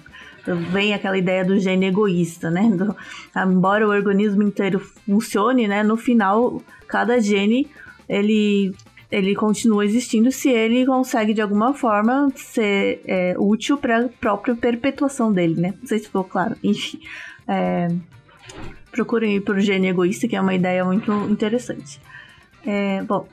vem 0.71 0.93
aquela 0.93 1.17
ideia 1.17 1.45
do 1.45 1.59
gene 1.59 1.85
egoísta, 1.85 2.49
né? 2.49 2.69
Do, 2.69 2.95
embora 3.47 3.87
o 3.87 3.91
organismo 3.91 4.43
inteiro 4.43 4.79
funcione, 4.79 5.67
né? 5.67 5.83
No 5.83 5.95
final, 5.95 6.61
cada 6.87 7.19
gene 7.19 7.69
ele 8.09 8.73
ele 9.11 9.35
continua 9.35 9.83
existindo 9.83 10.31
se 10.31 10.49
ele 10.49 10.85
consegue 10.85 11.33
de 11.33 11.41
alguma 11.41 11.73
forma 11.73 12.31
ser 12.35 13.01
é, 13.05 13.35
útil 13.37 13.77
para 13.77 14.05
a 14.05 14.07
própria 14.07 14.55
perpetuação 14.55 15.33
dele, 15.33 15.59
né? 15.59 15.73
Não 15.79 15.87
sei 15.87 15.99
se 15.99 16.05
ficou 16.05 16.23
claro. 16.23 16.55
Enfim, 16.63 16.99
é, 17.47 17.89
procurem 18.91 19.35
ir 19.35 19.41
por 19.41 19.59
gene 19.59 19.89
egoísta, 19.89 20.27
que 20.27 20.35
é 20.35 20.41
uma 20.41 20.53
ideia 20.53 20.85
muito 20.85 21.11
interessante. 21.29 21.99
É, 22.65 23.01
bom, 23.03 23.27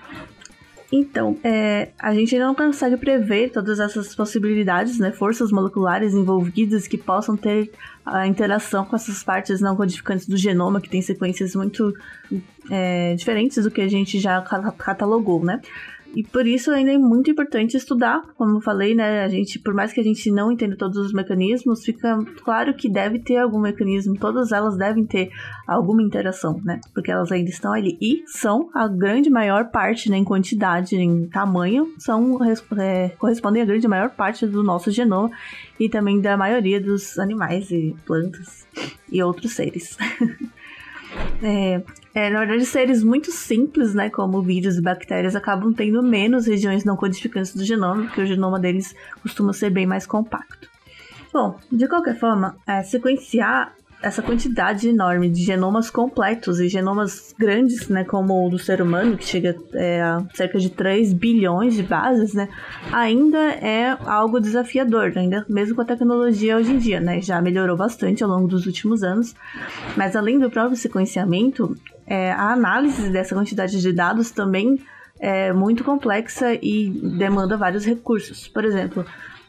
então, 0.90 1.36
é, 1.44 1.90
a 1.98 2.14
gente 2.14 2.38
não 2.38 2.54
consegue 2.54 2.96
prever 2.96 3.50
todas 3.50 3.78
essas 3.78 4.14
possibilidades, 4.14 4.98
né? 4.98 5.12
Forças 5.12 5.52
moleculares 5.52 6.14
envolvidas 6.14 6.88
que 6.88 6.96
possam 6.96 7.36
ter 7.36 7.70
a 8.04 8.26
interação 8.26 8.86
com 8.86 8.96
essas 8.96 9.22
partes 9.22 9.60
não 9.60 9.76
codificantes 9.76 10.26
do 10.26 10.36
genoma, 10.36 10.80
que 10.80 10.88
tem 10.88 11.02
sequências 11.02 11.54
muito 11.54 11.94
é, 12.70 13.14
diferentes 13.14 13.62
do 13.62 13.70
que 13.70 13.82
a 13.82 13.88
gente 13.88 14.18
já 14.18 14.40
catalogou, 14.78 15.44
né? 15.44 15.60
E 16.14 16.22
por 16.22 16.46
isso 16.46 16.70
ainda 16.70 16.92
é 16.92 16.98
muito 16.98 17.30
importante 17.30 17.76
estudar, 17.76 18.22
como 18.36 18.56
eu 18.56 18.60
falei, 18.60 18.94
né? 18.94 19.22
A 19.24 19.28
gente, 19.28 19.58
por 19.58 19.74
mais 19.74 19.92
que 19.92 20.00
a 20.00 20.02
gente 20.02 20.30
não 20.30 20.50
entenda 20.50 20.76
todos 20.76 20.96
os 20.96 21.12
mecanismos, 21.12 21.84
fica 21.84 22.18
claro 22.42 22.74
que 22.74 22.88
deve 22.88 23.18
ter 23.18 23.36
algum 23.36 23.60
mecanismo, 23.60 24.18
todas 24.18 24.50
elas 24.50 24.76
devem 24.76 25.04
ter 25.04 25.30
alguma 25.66 26.02
interação, 26.02 26.60
né? 26.64 26.80
Porque 26.94 27.10
elas 27.10 27.30
ainda 27.30 27.50
estão 27.50 27.72
ali. 27.72 27.98
E 28.00 28.22
são 28.26 28.70
a 28.74 28.88
grande 28.88 29.28
maior 29.30 29.70
parte, 29.70 30.10
né, 30.10 30.16
em 30.16 30.24
quantidade, 30.24 30.96
em 30.96 31.28
tamanho, 31.28 31.92
são 31.98 32.38
é, 32.78 33.10
correspondem 33.18 33.62
à 33.62 33.64
grande 33.64 33.86
maior 33.86 34.10
parte 34.10 34.46
do 34.46 34.62
nosso 34.62 34.90
genoma 34.90 35.30
e 35.78 35.88
também 35.88 36.20
da 36.20 36.36
maioria 36.36 36.80
dos 36.80 37.18
animais 37.18 37.70
e 37.70 37.94
plantas 38.06 38.66
e 39.10 39.22
outros 39.22 39.52
seres. 39.52 39.96
É, 41.42 41.82
é, 42.18 42.28
na 42.30 42.40
verdade, 42.40 42.66
seres 42.66 43.04
muito 43.04 43.30
simples, 43.30 43.94
né, 43.94 44.10
como 44.10 44.42
vírus 44.42 44.76
e 44.76 44.82
bactérias, 44.82 45.36
acabam 45.36 45.72
tendo 45.72 46.02
menos 46.02 46.48
regiões 46.48 46.84
não 46.84 46.96
codificantes 46.96 47.54
do 47.54 47.64
genoma, 47.64 48.06
porque 48.06 48.22
o 48.22 48.26
genoma 48.26 48.58
deles 48.58 48.92
costuma 49.22 49.52
ser 49.52 49.70
bem 49.70 49.86
mais 49.86 50.04
compacto. 50.04 50.68
Bom, 51.32 51.56
de 51.70 51.86
qualquer 51.86 52.18
forma, 52.18 52.56
é, 52.66 52.82
sequenciar 52.82 53.72
essa 54.02 54.20
quantidade 54.20 54.88
enorme 54.88 55.28
de 55.28 55.44
genomas 55.44 55.90
completos 55.90 56.58
e 56.58 56.68
genomas 56.68 57.32
grandes, 57.38 57.88
né, 57.88 58.02
como 58.02 58.44
o 58.44 58.50
do 58.50 58.58
ser 58.58 58.82
humano, 58.82 59.16
que 59.16 59.24
chega 59.24 59.56
é, 59.74 60.02
a 60.02 60.24
cerca 60.34 60.58
de 60.58 60.70
3 60.70 61.12
bilhões 61.12 61.74
de 61.74 61.84
bases, 61.84 62.34
né, 62.34 62.48
ainda 62.92 63.38
é 63.38 63.96
algo 64.06 64.40
desafiador, 64.40 65.12
ainda 65.14 65.46
mesmo 65.48 65.76
com 65.76 65.82
a 65.82 65.84
tecnologia 65.84 66.56
hoje 66.56 66.72
em 66.72 66.78
dia, 66.78 66.98
né, 66.98 67.20
já 67.20 67.40
melhorou 67.40 67.76
bastante 67.76 68.24
ao 68.24 68.30
longo 68.30 68.48
dos 68.48 68.66
últimos 68.66 69.04
anos, 69.04 69.36
mas 69.96 70.16
além 70.16 70.40
do 70.40 70.50
próprio 70.50 70.76
sequenciamento, 70.76 71.76
é, 72.08 72.32
a 72.32 72.52
análise 72.52 73.10
dessa 73.10 73.34
quantidade 73.34 73.80
de 73.80 73.92
dados 73.92 74.30
também 74.30 74.80
é 75.20 75.52
muito 75.52 75.84
complexa 75.84 76.54
e 76.54 76.90
demanda 77.18 77.56
vários 77.56 77.84
recursos. 77.84 78.48
Por 78.48 78.64
exemplo, 78.64 79.04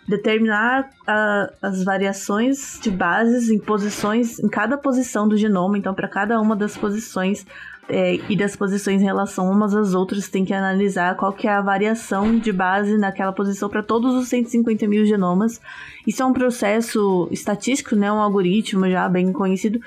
determinar 0.07 0.89
uh, 1.03 1.53
as 1.61 1.83
variações 1.83 2.79
de 2.81 2.89
bases 2.89 3.49
em 3.49 3.59
posições, 3.59 4.39
em 4.39 4.49
cada 4.49 4.77
posição 4.77 5.27
do 5.27 5.37
genoma. 5.37 5.77
Então, 5.77 5.93
para 5.93 6.07
cada 6.07 6.41
uma 6.41 6.55
das 6.55 6.75
posições 6.75 7.45
é, 7.87 8.15
e 8.29 8.35
das 8.35 8.55
posições 8.55 9.01
em 9.01 9.05
relação 9.05 9.49
umas 9.49 9.75
às 9.75 9.93
outras, 9.93 10.27
tem 10.27 10.43
que 10.43 10.53
analisar 10.53 11.15
qual 11.15 11.31
que 11.31 11.47
é 11.47 11.51
a 11.51 11.61
variação 11.61 12.37
de 12.37 12.51
base 12.51 12.97
naquela 12.97 13.31
posição 13.31 13.69
para 13.69 13.83
todos 13.83 14.15
os 14.15 14.27
150 14.27 14.87
mil 14.87 15.05
genomas. 15.05 15.61
Isso 16.05 16.21
é 16.21 16.25
um 16.25 16.33
processo 16.33 17.27
estatístico, 17.31 17.95
né, 17.95 18.11
um 18.11 18.19
algoritmo 18.19 18.89
já 18.89 19.07
bem 19.07 19.31
conhecido. 19.31 19.79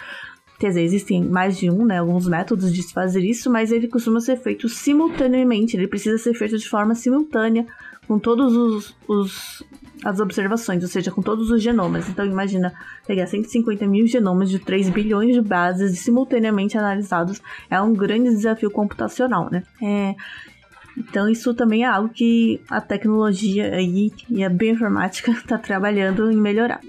Quer 0.62 0.68
dizer, 0.68 0.82
existem 0.82 1.24
mais 1.24 1.58
de 1.58 1.68
um, 1.68 1.84
né, 1.84 1.98
alguns 1.98 2.28
métodos 2.28 2.72
de 2.72 2.84
fazer 2.92 3.24
isso, 3.24 3.50
mas 3.50 3.72
ele 3.72 3.88
costuma 3.88 4.20
ser 4.20 4.36
feito 4.36 4.68
simultaneamente, 4.68 5.76
ele 5.76 5.88
precisa 5.88 6.16
ser 6.18 6.34
feito 6.34 6.56
de 6.56 6.68
forma 6.68 6.94
simultânea 6.94 7.66
com 8.06 8.16
todos 8.16 8.54
os, 8.54 8.96
os 9.08 9.64
as 10.04 10.20
observações, 10.20 10.80
ou 10.84 10.88
seja, 10.88 11.10
com 11.10 11.20
todos 11.20 11.50
os 11.50 11.60
genomas. 11.60 12.08
Então, 12.08 12.24
imagina 12.24 12.72
pegar 13.04 13.26
150 13.26 13.84
mil 13.88 14.06
genomas 14.06 14.50
de 14.50 14.60
3 14.60 14.88
bilhões 14.90 15.34
de 15.34 15.40
bases 15.40 15.98
simultaneamente 15.98 16.78
analisados. 16.78 17.42
É 17.68 17.80
um 17.80 17.92
grande 17.92 18.30
desafio 18.30 18.70
computacional, 18.70 19.48
né? 19.50 19.64
É, 19.82 20.14
então, 20.96 21.28
isso 21.28 21.52
também 21.54 21.82
é 21.82 21.88
algo 21.88 22.08
que 22.08 22.60
a 22.70 22.80
tecnologia 22.80 23.74
aí, 23.74 24.12
e 24.30 24.44
a 24.44 24.48
bioinformática 24.48 25.32
está 25.32 25.58
trabalhando 25.58 26.30
em 26.30 26.36
melhorar. 26.36 26.80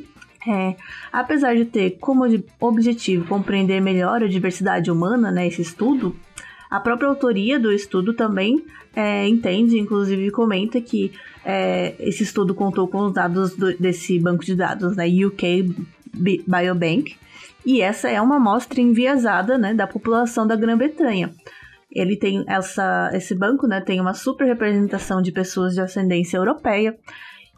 É, 0.48 0.76
apesar 1.12 1.56
de 1.56 1.64
ter 1.64 1.92
como 2.02 2.24
objetivo 2.60 3.26
compreender 3.26 3.80
melhor 3.80 4.22
a 4.22 4.28
diversidade 4.28 4.92
humana, 4.92 5.32
né, 5.32 5.48
esse 5.48 5.62
estudo, 5.62 6.16
a 6.70 6.80
própria 6.80 7.08
autoria 7.08 7.60
do 7.60 7.72
estudo 7.72 8.14
também 8.14 8.66
é, 8.96 9.28
entende, 9.28 9.80
inclusive 9.80 10.32
comenta 10.32 10.82
que 10.82 11.14
é, 11.46 11.96
esse 12.00 12.24
estudo 12.24 12.54
contou 12.54 12.88
com 12.88 13.06
os 13.06 13.14
dados 13.14 13.56
do, 13.56 13.78
desse 13.78 14.20
banco 14.20 14.44
de 14.44 14.56
dados, 14.56 14.96
né, 14.96 15.06
UK 15.08 15.74
Biobank, 16.14 17.16
e 17.66 17.82
essa 17.82 18.10
é 18.10 18.22
uma 18.22 18.36
amostra 18.36 18.82
enviesada 18.82 19.58
né, 19.58 19.74
da 19.74 19.88
população 19.88 20.46
da 20.46 20.56
Grã-Bretanha. 20.56 21.34
Ele 21.92 22.18
tem 22.18 22.44
essa, 22.48 23.12
esse 23.14 23.34
banco, 23.36 23.68
né, 23.68 23.80
tem 23.80 24.02
uma 24.02 24.14
super 24.14 24.46
representação 24.46 25.22
de 25.22 25.32
pessoas 25.32 25.74
de 25.74 25.82
ascendência 25.82 26.38
europeia, 26.38 26.98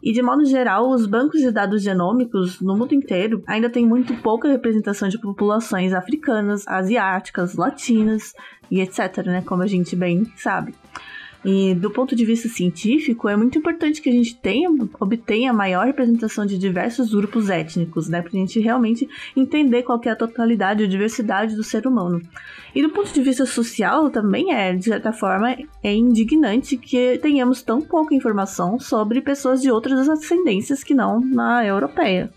e 0.02 0.12
de 0.12 0.22
modo 0.22 0.44
geral, 0.44 0.90
os 0.90 1.06
bancos 1.06 1.40
de 1.40 1.50
dados 1.50 1.82
genômicos 1.82 2.60
no 2.60 2.76
mundo 2.76 2.94
inteiro 2.94 3.42
ainda 3.46 3.70
têm 3.70 3.86
muito 3.86 4.14
pouca 4.22 4.48
representação 4.48 5.08
de 5.08 5.18
populações 5.18 5.92
africanas, 5.92 6.66
asiáticas, 6.68 7.56
latinas 7.56 8.34
e 8.70 8.80
etc, 8.80 9.24
né, 9.26 9.42
como 9.42 9.62
a 9.62 9.66
gente 9.66 9.96
bem 9.96 10.24
sabe. 10.36 10.74
E 11.48 11.76
do 11.76 11.92
ponto 11.92 12.16
de 12.16 12.24
vista 12.24 12.48
científico, 12.48 13.28
é 13.28 13.36
muito 13.36 13.56
importante 13.56 14.02
que 14.02 14.10
a 14.10 14.12
gente 14.12 14.34
tenha, 14.34 14.68
obtenha 14.98 15.52
maior 15.52 15.86
representação 15.86 16.44
de 16.44 16.58
diversos 16.58 17.14
grupos 17.14 17.48
étnicos, 17.48 18.08
né? 18.08 18.20
Pra 18.20 18.32
gente 18.32 18.58
realmente 18.58 19.08
entender 19.36 19.84
qual 19.84 20.00
é 20.04 20.08
a 20.08 20.16
totalidade 20.16 20.82
e 20.82 20.88
diversidade 20.88 21.54
do 21.54 21.62
ser 21.62 21.86
humano. 21.86 22.20
E 22.74 22.82
do 22.82 22.90
ponto 22.90 23.14
de 23.14 23.22
vista 23.22 23.46
social, 23.46 24.10
também 24.10 24.52
é, 24.52 24.74
de 24.74 24.86
certa 24.86 25.12
forma, 25.12 25.56
é 25.84 25.94
indignante 25.94 26.76
que 26.76 27.16
tenhamos 27.18 27.62
tão 27.62 27.80
pouca 27.80 28.12
informação 28.12 28.76
sobre 28.80 29.20
pessoas 29.20 29.62
de 29.62 29.70
outras 29.70 30.08
ascendências 30.08 30.82
que 30.82 30.94
não 30.94 31.20
na 31.20 31.64
europeia. 31.64 32.28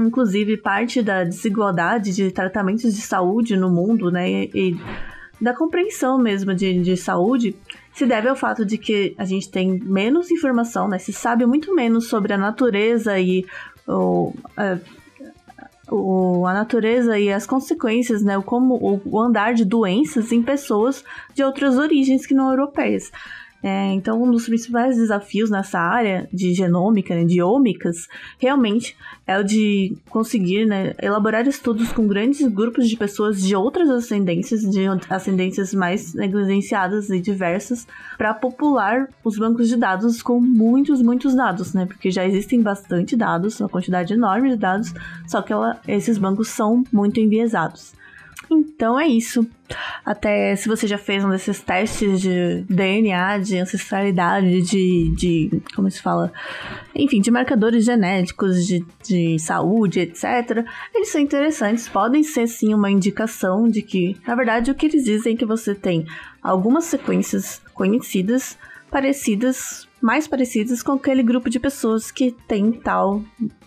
Inclusive, 0.00 0.56
parte 0.56 1.02
da 1.02 1.24
desigualdade 1.24 2.14
de 2.14 2.30
tratamentos 2.30 2.94
de 2.94 3.02
saúde 3.02 3.54
no 3.54 3.68
mundo, 3.68 4.10
né? 4.10 4.30
E, 4.30 4.74
da 5.40 5.52
compreensão 5.52 6.16
mesmo 6.16 6.54
de, 6.54 6.80
de 6.80 6.96
saúde 6.96 7.54
se 7.94 8.04
deve 8.04 8.28
ao 8.28 8.34
fato 8.34 8.64
de 8.66 8.76
que 8.76 9.14
a 9.16 9.24
gente 9.24 9.50
tem 9.50 9.78
menos 9.78 10.30
informação, 10.30 10.88
né? 10.88 10.98
Se 10.98 11.12
sabe 11.12 11.46
muito 11.46 11.74
menos 11.74 12.08
sobre 12.08 12.32
a 12.32 12.38
natureza 12.38 13.18
e 13.20 13.46
o, 13.86 14.34
a, 14.56 14.78
o, 15.90 16.46
a 16.46 16.52
natureza 16.52 17.18
e 17.18 17.32
as 17.32 17.46
consequências, 17.46 18.22
né? 18.22 18.36
O, 18.36 18.42
como, 18.42 19.00
o 19.04 19.20
andar 19.20 19.54
de 19.54 19.64
doenças 19.64 20.32
em 20.32 20.42
pessoas 20.42 21.04
de 21.34 21.44
outras 21.44 21.78
origens 21.78 22.26
que 22.26 22.34
não 22.34 22.50
europeias. 22.50 23.12
É, 23.66 23.94
então, 23.94 24.22
um 24.22 24.30
dos 24.30 24.44
principais 24.44 24.94
desafios 24.98 25.48
nessa 25.48 25.80
área 25.80 26.28
de 26.30 26.52
genômica, 26.52 27.14
né, 27.14 27.24
de 27.24 27.40
ômicas, 27.40 28.06
realmente 28.38 28.94
é 29.26 29.38
o 29.38 29.42
de 29.42 29.96
conseguir 30.10 30.66
né, 30.66 30.92
elaborar 31.00 31.48
estudos 31.48 31.90
com 31.90 32.06
grandes 32.06 32.46
grupos 32.46 32.86
de 32.86 32.94
pessoas 32.94 33.42
de 33.42 33.56
outras 33.56 33.88
ascendências, 33.88 34.60
de 34.60 34.80
ascendências 35.08 35.72
mais 35.72 36.12
negligenciadas 36.12 37.08
e 37.08 37.18
diversas, 37.18 37.86
para 38.18 38.34
popular 38.34 39.08
os 39.24 39.38
bancos 39.38 39.70
de 39.70 39.76
dados 39.76 40.20
com 40.20 40.38
muitos, 40.38 41.00
muitos 41.00 41.34
dados, 41.34 41.72
né? 41.72 41.86
Porque 41.86 42.10
já 42.10 42.26
existem 42.26 42.60
bastante 42.60 43.16
dados, 43.16 43.58
uma 43.60 43.68
quantidade 43.70 44.12
enorme 44.12 44.50
de 44.50 44.56
dados, 44.56 44.92
só 45.26 45.40
que 45.40 45.54
ela, 45.54 45.80
esses 45.88 46.18
bancos 46.18 46.48
são 46.48 46.84
muito 46.92 47.18
enviesados. 47.18 47.94
Então 48.50 48.98
é 48.98 49.06
isso. 49.06 49.46
Até 50.04 50.54
se 50.56 50.68
você 50.68 50.86
já 50.86 50.98
fez 50.98 51.24
um 51.24 51.30
desses 51.30 51.60
testes 51.60 52.20
de 52.20 52.64
DNA, 52.68 53.38
de 53.38 53.58
ancestralidade, 53.58 54.62
de. 54.62 55.10
de 55.10 55.62
como 55.74 55.90
se 55.90 56.02
fala? 56.02 56.32
Enfim, 56.94 57.20
de 57.20 57.30
marcadores 57.30 57.84
genéticos, 57.84 58.66
de, 58.66 58.84
de 59.02 59.38
saúde, 59.38 60.00
etc. 60.00 60.64
Eles 60.94 61.08
são 61.08 61.20
interessantes, 61.20 61.88
podem 61.88 62.22
ser 62.22 62.46
sim 62.46 62.74
uma 62.74 62.90
indicação 62.90 63.68
de 63.68 63.82
que, 63.82 64.16
na 64.26 64.34
verdade, 64.34 64.70
o 64.70 64.74
que 64.74 64.86
eles 64.86 65.04
dizem 65.04 65.34
é 65.34 65.36
que 65.36 65.46
você 65.46 65.74
tem 65.74 66.06
algumas 66.42 66.84
sequências 66.84 67.62
conhecidas, 67.72 68.58
parecidas, 68.90 69.88
mais 70.00 70.28
parecidas 70.28 70.82
com 70.82 70.92
aquele 70.92 71.22
grupo 71.22 71.48
de 71.48 71.58
pessoas 71.58 72.10
que 72.10 72.30
tem 72.46 72.70
tal 72.70 73.22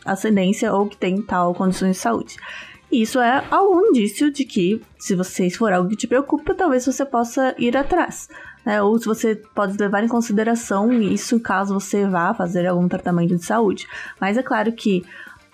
ascendência 0.05 0.71
ou 0.71 0.87
que 0.87 0.95
tem 0.95 1.21
tal 1.21 1.53
condições 1.55 1.93
de 1.93 1.97
saúde. 1.97 2.37
Isso 2.91 3.19
é 3.19 3.43
algum 3.51 3.87
indício 3.87 4.31
de 4.31 4.45
que, 4.45 4.81
se 4.97 5.13
você 5.13 5.49
for 5.49 5.73
algo 5.73 5.89
que 5.89 5.95
te 5.95 6.07
preocupa, 6.07 6.55
talvez 6.55 6.85
você 6.85 7.05
possa 7.05 7.53
ir 7.57 7.75
atrás. 7.75 8.29
Né? 8.65 8.81
Ou 8.81 8.97
se 8.97 9.05
você 9.05 9.35
pode 9.53 9.77
levar 9.77 10.03
em 10.03 10.07
consideração 10.07 10.91
isso 10.93 11.39
caso 11.39 11.73
você 11.73 12.07
vá 12.07 12.33
fazer 12.33 12.65
algum 12.65 12.87
tratamento 12.87 13.35
de 13.35 13.43
saúde. 13.43 13.85
Mas 14.21 14.37
é 14.37 14.43
claro 14.43 14.71
que, 14.71 15.05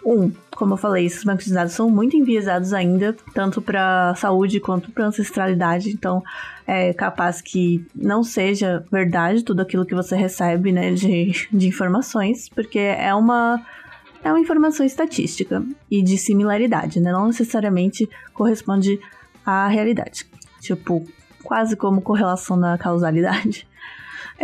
um, 0.06 0.32
como 0.56 0.74
eu 0.74 0.78
falei, 0.78 1.06
esses 1.06 1.24
bancos 1.24 1.46
de 1.46 1.54
dados 1.54 1.74
são 1.74 1.90
muito 1.90 2.16
enviesados 2.16 2.72
ainda, 2.72 3.16
tanto 3.34 3.64
para 3.64 4.14
saúde 4.16 4.60
quanto 4.60 4.92
para 4.92 5.08
ancestralidade, 5.08 5.90
então 5.90 6.24
é 6.68 6.94
capaz 6.94 7.42
que 7.42 7.86
não 7.96 8.24
seja 8.24 8.86
verdade 8.92 9.44
tudo 9.44 9.62
aquilo 9.62 9.86
que 9.86 9.96
você 9.96 10.16
recebe 10.16 10.72
né, 10.72 10.92
de, 10.94 11.48
de 11.52 11.68
informações, 11.68 12.48
porque 12.48 12.80
é 12.80 13.14
uma 13.14 13.60
é 14.24 14.30
uma 14.32 14.40
informação 14.40 14.86
estatística 14.86 15.64
e 15.92 16.02
de 16.02 16.18
similaridade, 16.18 17.00
né? 17.00 17.12
Não 17.12 17.28
necessariamente 17.28 18.10
corresponde 18.34 19.00
à 19.46 19.68
realidade. 19.68 20.26
Tipo, 20.62 21.06
quase 21.44 21.76
como 21.76 22.02
correlação 22.02 22.56
na 22.56 22.78
causalidade. 22.78 23.68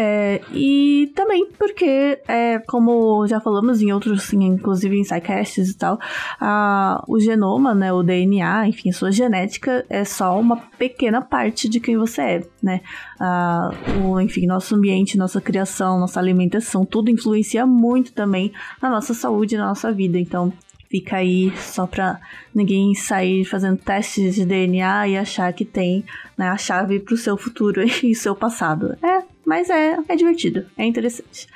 É, 0.01 0.39
e 0.53 1.11
também 1.13 1.45
porque, 1.57 2.21
é, 2.25 2.57
como 2.59 3.27
já 3.27 3.41
falamos 3.41 3.81
em 3.81 3.91
outros, 3.91 4.23
sim, 4.23 4.45
inclusive 4.45 4.97
em 4.97 5.03
SciCasts 5.03 5.71
e 5.71 5.77
tal, 5.77 5.99
a, 6.39 7.03
o 7.05 7.19
genoma, 7.19 7.75
né, 7.75 7.91
o 7.91 8.01
DNA, 8.01 8.69
enfim, 8.69 8.93
sua 8.93 9.11
genética 9.11 9.85
é 9.89 10.05
só 10.05 10.39
uma 10.39 10.55
pequena 10.55 11.21
parte 11.21 11.67
de 11.67 11.81
quem 11.81 11.97
você 11.97 12.21
é, 12.21 12.47
né? 12.63 12.79
A, 13.19 13.71
o, 14.01 14.21
enfim, 14.21 14.47
nosso 14.47 14.73
ambiente, 14.73 15.17
nossa 15.17 15.41
criação, 15.41 15.99
nossa 15.99 16.17
alimentação, 16.17 16.85
tudo 16.85 17.11
influencia 17.11 17.65
muito 17.65 18.13
também 18.13 18.53
na 18.81 18.89
nossa 18.89 19.13
saúde, 19.13 19.57
na 19.57 19.67
nossa 19.67 19.91
vida. 19.91 20.17
Então, 20.17 20.53
fica 20.89 21.17
aí 21.17 21.51
só 21.57 21.85
pra 21.85 22.21
ninguém 22.55 22.95
sair 22.95 23.43
fazendo 23.43 23.77
testes 23.77 24.35
de 24.35 24.45
DNA 24.45 25.09
e 25.09 25.17
achar 25.17 25.51
que 25.51 25.65
tem 25.65 26.05
né, 26.37 26.47
a 26.47 26.57
chave 26.57 27.01
pro 27.01 27.17
seu 27.17 27.35
futuro 27.35 27.83
e 28.01 28.15
seu 28.15 28.33
passado. 28.33 28.97
É, 29.03 29.23
mas 29.49 29.67
é, 29.71 29.97
é 30.07 30.15
divertido, 30.15 30.67
é 30.77 30.85
interessante. 30.85 31.47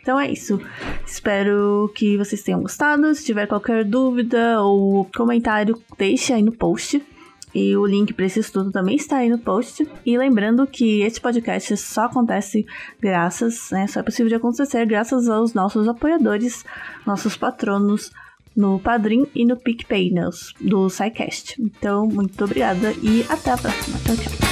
Então 0.00 0.18
é 0.18 0.32
isso. 0.32 0.58
Espero 1.06 1.92
que 1.94 2.16
vocês 2.16 2.42
tenham 2.42 2.62
gostado. 2.62 3.14
Se 3.14 3.24
tiver 3.24 3.46
qualquer 3.46 3.84
dúvida 3.84 4.60
ou 4.62 5.04
comentário, 5.14 5.80
deixe 5.96 6.32
aí 6.32 6.42
no 6.42 6.50
post. 6.50 7.00
E 7.54 7.76
o 7.76 7.84
link 7.84 8.14
para 8.14 8.24
esse 8.24 8.40
estudo 8.40 8.72
também 8.72 8.96
está 8.96 9.18
aí 9.18 9.28
no 9.28 9.38
post. 9.38 9.86
E 10.04 10.16
lembrando 10.16 10.66
que 10.66 11.02
esse 11.02 11.20
podcast 11.20 11.76
só 11.76 12.06
acontece 12.06 12.66
graças, 12.98 13.70
né? 13.70 13.86
Só 13.86 14.00
é 14.00 14.02
possível 14.02 14.28
de 14.28 14.34
acontecer 14.34 14.84
graças 14.86 15.28
aos 15.28 15.52
nossos 15.52 15.86
apoiadores, 15.86 16.64
nossos 17.06 17.36
patronos 17.36 18.10
no 18.56 18.78
Padrim 18.78 19.26
e 19.34 19.44
no 19.44 19.56
PicPay 19.56 20.10
né, 20.10 20.28
do 20.60 20.88
SciCast. 20.88 21.60
Então, 21.60 22.06
muito 22.06 22.42
obrigada 22.42 22.92
e 23.02 23.24
até 23.28 23.52
a 23.52 23.58
próxima. 23.58 23.98
Tchau, 23.98 24.16
tchau. 24.16 24.51